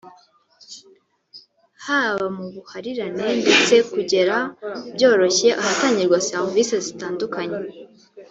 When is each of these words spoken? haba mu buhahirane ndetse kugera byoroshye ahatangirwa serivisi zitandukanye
haba 1.85 2.25
mu 2.35 2.45
buhahirane 2.53 3.25
ndetse 3.41 3.73
kugera 3.91 4.35
byoroshye 4.95 5.49
ahatangirwa 5.59 6.17
serivisi 6.27 6.75
zitandukanye 6.85 7.59